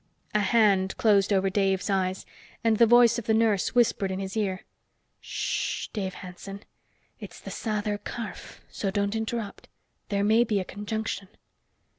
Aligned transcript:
A 0.33 0.39
hand 0.39 0.97
closed 0.97 1.31
over 1.31 1.51
Dave's 1.51 1.87
eyes, 1.87 2.25
and 2.63 2.77
the 2.77 2.87
voice 2.87 3.19
of 3.19 3.27
the 3.27 3.35
nurse 3.35 3.75
whispered 3.75 4.09
in 4.09 4.17
his 4.17 4.35
ear. 4.35 4.65
"Shh, 5.19 5.89
Dave 5.89 6.15
Hanson. 6.15 6.61
It's 7.19 7.39
the 7.39 7.51
Sather 7.51 8.03
Karf, 8.03 8.61
so 8.71 8.89
don't 8.89 9.15
interrupt. 9.15 9.67
There 10.09 10.23
may 10.23 10.43
be 10.43 10.59
a 10.59 10.65
conjunction." 10.65 11.27